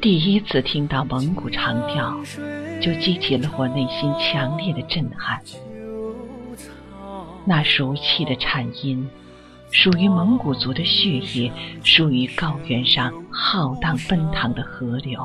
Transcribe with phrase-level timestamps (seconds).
[0.00, 2.16] 第一次听到蒙古长调，
[2.80, 5.40] 就激起了我内心强烈的震撼。
[7.44, 9.10] 那熟悉的颤音，
[9.72, 11.52] 属于蒙古族的血液，
[11.82, 15.20] 属于高原上浩荡奔腾的河流，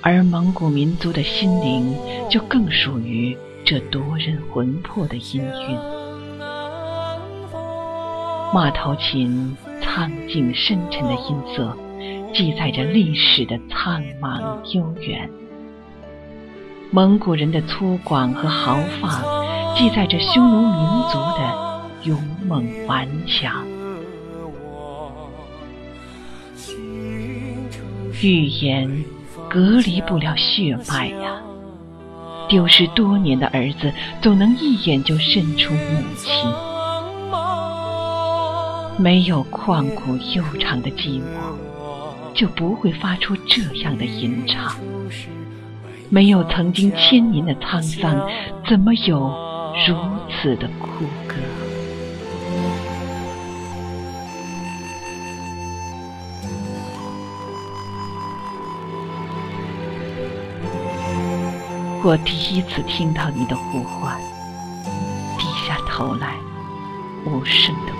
[0.00, 1.94] 而蒙古民族的心灵，
[2.30, 5.78] 就更属于这夺人魂魄的音韵。
[8.54, 11.76] 马头琴苍劲深沉的音色。
[12.32, 14.40] 记载着历史的苍茫
[14.72, 15.28] 悠远，
[16.90, 19.10] 蒙古人的粗犷和豪放，
[19.76, 23.64] 记载着匈奴民族的勇猛顽强。
[28.22, 29.04] 语言
[29.48, 31.40] 隔离不了血脉呀，
[32.48, 36.30] 丢失多年的儿子，总能一眼就认出母亲。
[38.98, 41.24] 没有旷古悠长的寂寞。
[42.34, 44.74] 就不会发出这样的吟唱。
[46.08, 48.28] 没有曾经千年的沧桑，
[48.68, 49.18] 怎么有
[49.86, 49.96] 如
[50.28, 51.36] 此的哭歌？
[62.02, 64.18] 我第一次听到你的呼唤，
[65.38, 66.34] 低下头来，
[67.26, 67.92] 无声的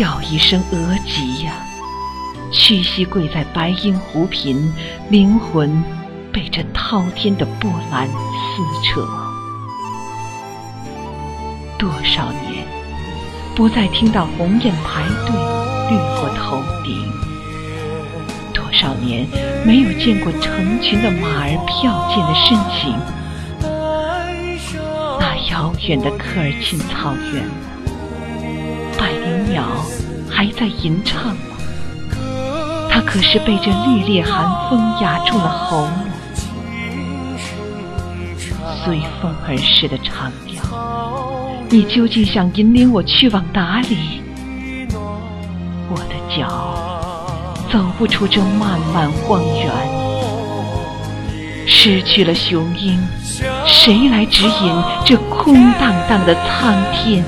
[0.00, 1.52] 叫一声额吉呀！
[2.50, 4.72] 屈膝跪在白鹰湖坪，
[5.10, 5.84] 灵魂
[6.32, 9.06] 被这滔天的波澜撕扯。
[11.78, 12.66] 多少年
[13.54, 15.36] 不再听到鸿雁排队
[15.90, 16.96] 掠过头顶，
[18.54, 19.28] 多少年
[19.66, 22.98] 没有见过成群的马儿飘进的身形。
[25.20, 27.44] 那遥远的科尔沁草原。
[29.50, 29.64] 鸟
[30.30, 31.56] 还在吟唱吗？
[32.88, 35.90] 它可是被这烈烈寒风压住了喉咙。
[38.84, 40.62] 随风而逝的长调，
[41.68, 44.22] 你究竟想引领我去往哪里？
[45.88, 46.46] 我的脚
[47.70, 49.70] 走不出这漫漫荒原，
[51.66, 52.98] 失去了雄鹰，
[53.66, 57.24] 谁来指引这空荡荡的苍天？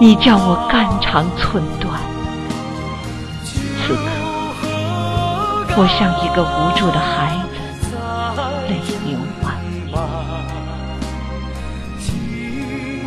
[0.00, 2.00] 你叫我肝肠寸断，
[3.82, 4.00] 此刻
[5.76, 7.58] 我像一个无助的孩子，
[8.68, 9.56] 泪流满
[9.86, 9.98] 面。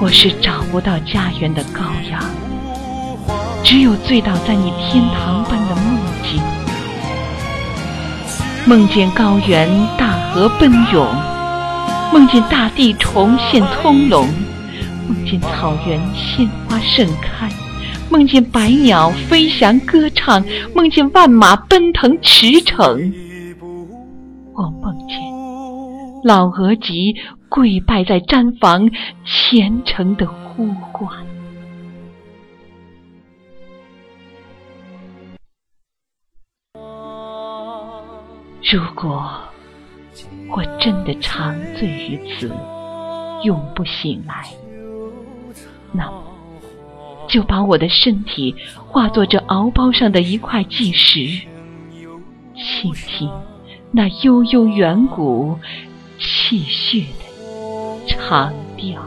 [0.01, 2.21] 我是找不到家园的羔羊，
[3.63, 6.41] 只有醉倒在你天堂般的梦境，
[8.65, 11.07] 梦见高原大河奔涌，
[12.11, 14.27] 梦见大地重现葱茏。
[15.25, 17.49] 见草原鲜花盛开，
[18.09, 20.43] 梦见百鸟飞翔歌唱，
[20.75, 23.11] 梦见万马奔腾驰骋。
[24.53, 25.17] 我梦见
[26.23, 27.15] 老额吉
[27.49, 28.89] 跪拜在毡房，
[29.25, 31.09] 虔诚的呼唤。
[38.71, 39.29] 如果
[40.49, 42.49] 我真的长醉于此，
[43.43, 44.45] 永不醒来。
[45.91, 46.23] 那么，
[47.27, 48.55] 就把我的身体
[48.87, 51.47] 化作这敖包上的一块巨石，
[52.55, 53.29] 倾听
[53.91, 55.57] 那悠悠远古、
[56.19, 59.01] 气血的长调。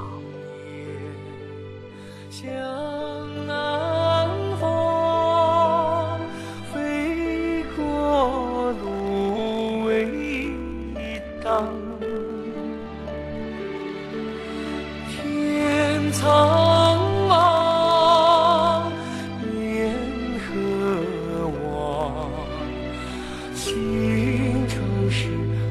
[23.65, 25.27] 心中是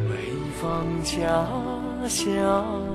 [0.09, 0.15] 北
[0.59, 1.45] 方家
[2.07, 2.92] 乡。